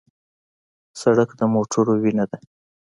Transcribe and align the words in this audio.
سړک 1.01 1.29
د 1.39 1.41
موټرو 1.53 1.93
وینه 2.03 2.25
ده. 2.31 2.37